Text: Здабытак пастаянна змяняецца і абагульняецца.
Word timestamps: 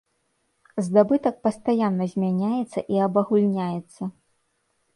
Здабытак 0.85 1.35
пастаянна 1.49 2.05
змяняецца 2.15 2.79
і 2.97 3.05
абагульняецца. 3.09 4.03